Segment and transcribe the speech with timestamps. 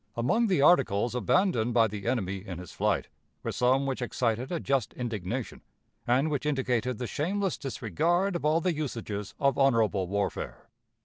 [0.15, 3.07] Among the articles abandoned by the enemy in his flight
[3.43, 5.61] were some which excited a just indignation,
[6.07, 10.71] and which indicated the shameless disregard of all the usages of honorable warfare.